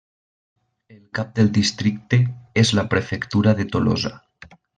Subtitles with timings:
[0.95, 2.19] El cap del districte
[2.63, 4.15] és la prefectura de Tolosa.